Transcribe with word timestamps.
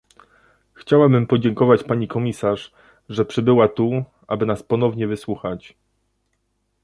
Chciałabym 0.73 1.27
podziękować 1.27 1.83
pani 1.83 2.07
komisarz, 2.07 2.71
że 3.09 3.25
przybyła 3.25 3.67
tu, 3.67 4.03
aby 4.27 4.45
nas 4.45 4.63
ponownie 4.63 5.07
wysłuchać 5.07 5.77